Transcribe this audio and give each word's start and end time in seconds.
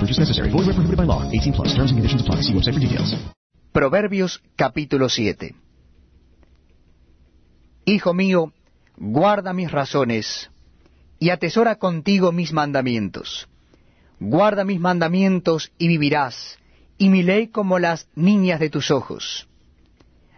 No 0.00 0.06
purchase 0.06 0.20
necessary. 0.20 0.50
Void 0.50 0.64
where 0.64 0.74
prohibited 0.74 0.96
by 0.96 1.04
law. 1.04 1.30
18 1.30 1.52
plus. 1.52 1.74
Terms 1.74 1.90
and 1.90 1.98
conditions 1.98 2.22
apply. 2.22 2.40
See 2.40 2.54
website 2.54 2.72
for 2.72 2.80
details. 2.80 3.14
Proverbios 3.70 4.42
capítulo 4.56 5.10
7 5.10 5.54
Hijo 7.84 8.14
mío, 8.14 8.52
guarda 8.96 9.52
mis 9.52 9.70
razones 9.70 10.50
y 11.18 11.28
atesora 11.28 11.76
contigo 11.76 12.32
mis 12.32 12.52
mandamientos. 12.52 13.46
Guarda 14.18 14.64
mis 14.64 14.80
mandamientos 14.80 15.70
y 15.76 15.88
vivirás, 15.88 16.58
y 16.96 17.10
mi 17.10 17.22
ley 17.22 17.48
como 17.48 17.78
las 17.78 18.08
niñas 18.14 18.58
de 18.58 18.70
tus 18.70 18.90
ojos. 18.90 19.48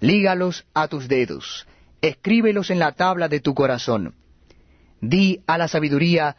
Lígalos 0.00 0.66
a 0.72 0.86
tus 0.86 1.08
dedos, 1.08 1.66
escríbelos 2.00 2.70
en 2.70 2.78
la 2.78 2.92
tabla 2.92 3.28
de 3.28 3.40
tu 3.40 3.54
corazón. 3.54 4.14
Di 5.00 5.42
a 5.46 5.58
la 5.58 5.68
sabiduría, 5.68 6.36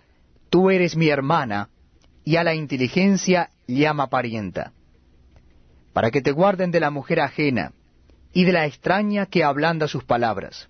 tú 0.50 0.70
eres 0.70 0.96
mi 0.96 1.10
hermana, 1.10 1.70
y 2.30 2.36
a 2.36 2.44
la 2.44 2.54
inteligencia 2.54 3.50
llama 3.68 4.08
parienta. 4.08 4.74
Para 5.94 6.12
que 6.12 6.22
te 6.22 6.32
guarden 6.32 6.72
de 6.72 6.80
la 6.80 6.92
mujer 6.92 7.20
ajena, 7.20 7.74
y 8.32 8.44
de 8.44 8.54
la 8.54 8.66
extraña 8.66 9.26
que 9.26 9.44
ablanda 9.44 9.88
sus 9.88 10.04
palabras 10.04 10.70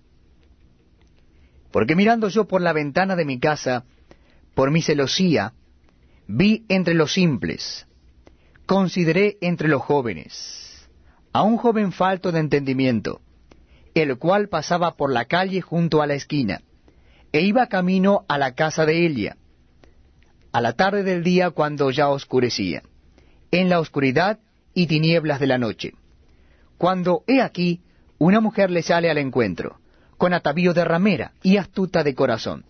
porque 1.70 1.94
mirando 1.94 2.28
yo 2.28 2.46
por 2.46 2.60
la 2.60 2.72
ventana 2.72 3.16
de 3.16 3.24
mi 3.24 3.38
casa, 3.38 3.84
por 4.54 4.70
mi 4.70 4.82
celosía, 4.82 5.52
vi 6.26 6.64
entre 6.68 6.94
los 6.94 7.12
simples, 7.12 7.86
consideré 8.66 9.38
entre 9.40 9.68
los 9.68 9.82
jóvenes, 9.82 10.88
a 11.32 11.42
un 11.42 11.56
joven 11.56 11.92
falto 11.92 12.32
de 12.32 12.40
entendimiento, 12.40 13.20
el 13.94 14.18
cual 14.18 14.48
pasaba 14.48 14.96
por 14.96 15.12
la 15.12 15.26
calle 15.26 15.60
junto 15.60 16.02
a 16.02 16.06
la 16.06 16.14
esquina, 16.14 16.60
e 17.32 17.42
iba 17.42 17.68
camino 17.68 18.24
a 18.28 18.38
la 18.38 18.54
casa 18.54 18.84
de 18.84 19.06
Elia, 19.06 19.36
a 20.52 20.60
la 20.60 20.72
tarde 20.72 21.02
del 21.02 21.22
día 21.22 21.50
cuando 21.50 21.90
ya 21.90 22.08
oscurecía, 22.08 22.82
en 23.50 23.68
la 23.68 23.80
oscuridad 23.80 24.38
y 24.74 24.86
tinieblas 24.86 25.40
de 25.40 25.46
la 25.46 25.58
noche, 25.58 25.94
cuando 26.78 27.24
he 27.26 27.40
aquí 27.40 27.80
una 28.18 28.40
mujer 28.40 28.70
le 28.70 28.82
sale 28.82 29.10
al 29.10 29.18
encuentro, 29.18 29.78
con 30.16 30.34
atavío 30.34 30.74
de 30.74 30.84
ramera 30.84 31.32
y 31.42 31.56
astuta 31.56 32.04
de 32.04 32.14
corazón, 32.14 32.64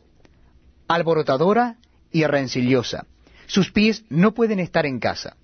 alborotadora 0.88 1.76
y 2.12 2.24
rencillosa. 2.24 3.06
Sus 3.46 3.72
pies 3.72 4.04
no 4.08 4.32
pueden 4.32 4.60
estar 4.60 4.86
en 4.86 5.00
casa. 5.00 5.36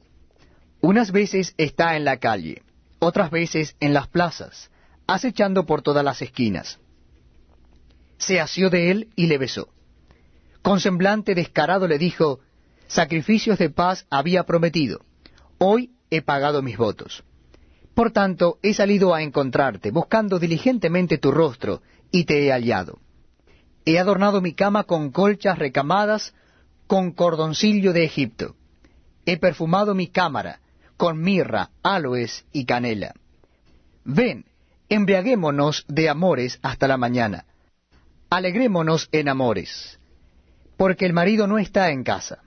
Unas 0.81 1.11
veces 1.11 1.55
está 1.59 1.97
en 1.97 2.05
la 2.05 2.19
calle, 2.19 2.63
otras 3.01 3.31
veces 3.31 3.77
en 3.81 3.93
las 3.93 4.07
plazas, 4.07 4.71
acechando 5.07 5.67
por 5.67 5.83
todas 5.83 6.05
las 6.05 6.23
esquinas. 6.23 6.79
Se 8.19 8.41
asió 8.41 8.71
de 8.71 8.91
él 8.91 9.09
y 9.17 9.27
le 9.27 9.39
besó. 9.39 9.69
Con 10.67 10.81
semblante 10.81 11.37
descarado 11.37 11.87
le 11.87 11.97
dijo, 11.97 12.41
Sacrificios 12.89 13.57
de 13.57 13.71
paz 13.71 14.05
había 14.11 14.43
prometido, 14.43 14.99
hoy 15.59 15.93
he 16.11 16.23
pagado 16.23 16.61
mis 16.61 16.77
votos. 16.77 17.23
Por 17.95 18.11
tanto, 18.11 18.59
he 18.63 18.75
salido 18.75 19.15
a 19.15 19.23
encontrarte, 19.23 19.93
buscando 19.93 20.41
diligentemente 20.41 21.19
tu 21.19 21.31
rostro, 21.31 21.83
y 22.11 22.25
te 22.25 22.45
he 22.45 22.51
hallado. 22.51 22.99
He 23.85 23.97
adornado 24.01 24.41
mi 24.41 24.55
cama 24.55 24.83
con 24.83 25.13
colchas 25.13 25.57
recamadas, 25.57 26.35
con 26.89 27.13
cordoncillo 27.13 27.93
de 27.93 28.03
Egipto. 28.03 28.57
He 29.25 29.39
perfumado 29.39 29.95
mi 29.95 30.09
cámara 30.09 30.59
con 30.97 31.21
mirra, 31.21 31.71
aloes 31.85 32.45
y 32.51 32.65
canela. 32.65 33.15
Ven, 34.05 34.45
embriaguémonos 34.89 35.85
de 35.87 36.09
amores 36.09 36.59
hasta 36.61 36.89
la 36.89 36.97
mañana. 36.97 37.45
Alegrémonos 38.31 39.09
en 39.13 39.29
amores, 39.29 40.01
porque 40.77 41.07
el 41.07 41.13
marido 41.13 41.47
no 41.47 41.59
está 41.59 41.91
en 41.91 42.05
casa. 42.05 42.39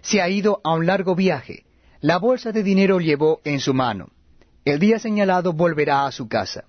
Se 0.00 0.20
ha 0.20 0.28
ido 0.28 0.60
a 0.64 0.74
un 0.74 0.86
largo 0.86 1.14
viaje. 1.14 1.64
La 2.00 2.18
bolsa 2.18 2.52
de 2.52 2.62
dinero 2.62 2.98
llevó 2.98 3.40
en 3.44 3.60
su 3.60 3.74
mano. 3.74 4.10
El 4.64 4.78
día 4.78 4.98
señalado 4.98 5.52
volverá 5.52 6.06
a 6.06 6.12
su 6.12 6.28
casa. 6.28 6.64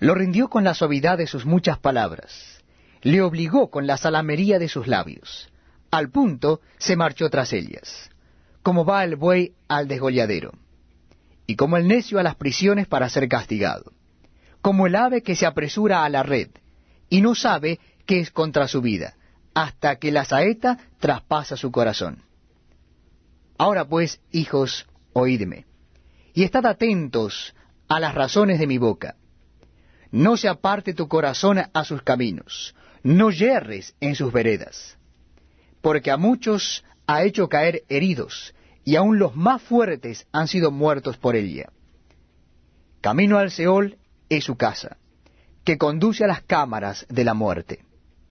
Lo 0.00 0.14
rindió 0.14 0.48
con 0.48 0.64
la 0.64 0.74
suavidad 0.74 1.18
de 1.18 1.26
sus 1.26 1.44
muchas 1.44 1.78
palabras, 1.78 2.62
le 3.02 3.20
obligó 3.20 3.68
con 3.68 3.86
la 3.86 3.96
salamería 3.96 4.58
de 4.58 4.68
sus 4.68 4.86
labios. 4.86 5.50
Al 5.90 6.10
punto 6.10 6.60
se 6.78 6.96
marchó 6.96 7.28
tras 7.30 7.52
ellas, 7.52 8.10
como 8.62 8.84
va 8.84 9.02
el 9.02 9.16
buey 9.16 9.54
al 9.66 9.88
desgolladero, 9.88 10.52
y 11.46 11.56
como 11.56 11.76
el 11.76 11.88
necio 11.88 12.18
a 12.18 12.22
las 12.22 12.36
prisiones 12.36 12.86
para 12.86 13.08
ser 13.08 13.28
castigado, 13.28 13.92
como 14.62 14.86
el 14.86 14.94
ave 14.94 15.22
que 15.22 15.34
se 15.34 15.46
apresura 15.46 16.04
a 16.04 16.08
la 16.08 16.22
red, 16.22 16.50
y 17.08 17.20
no 17.20 17.34
sabe 17.34 17.80
que 18.06 18.20
es 18.20 18.30
contra 18.30 18.68
su 18.68 18.80
vida, 18.80 19.14
hasta 19.58 19.96
que 19.96 20.12
la 20.12 20.24
saeta 20.24 20.78
traspasa 21.00 21.56
su 21.56 21.72
corazón. 21.72 22.22
Ahora 23.58 23.84
pues, 23.84 24.20
hijos, 24.30 24.86
oídme, 25.12 25.66
y 26.32 26.44
estad 26.44 26.64
atentos 26.66 27.54
a 27.88 27.98
las 27.98 28.14
razones 28.14 28.60
de 28.60 28.68
mi 28.68 28.78
boca 28.78 29.16
no 30.10 30.36
se 30.36 30.48
aparte 30.48 30.94
tu 30.94 31.08
corazón 31.08 31.58
a 31.72 31.84
sus 31.84 32.02
caminos, 32.02 32.74
no 33.02 33.30
yerres 33.30 33.94
en 34.00 34.14
sus 34.14 34.32
veredas, 34.32 34.96
porque 35.82 36.10
a 36.10 36.16
muchos 36.16 36.84
ha 37.06 37.24
hecho 37.24 37.48
caer 37.48 37.82
heridos, 37.88 38.54
y 38.84 38.96
aun 38.96 39.18
los 39.18 39.36
más 39.36 39.60
fuertes 39.60 40.26
han 40.32 40.48
sido 40.48 40.70
muertos 40.70 41.18
por 41.18 41.36
ella. 41.36 41.70
Camino 43.00 43.38
al 43.38 43.50
Seol 43.50 43.98
es 44.28 44.44
su 44.44 44.56
casa, 44.56 44.96
que 45.64 45.76
conduce 45.76 46.24
a 46.24 46.28
las 46.28 46.42
cámaras 46.42 47.06
de 47.10 47.24
la 47.24 47.34
muerte. 47.34 47.87